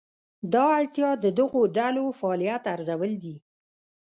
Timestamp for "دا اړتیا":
0.53-1.09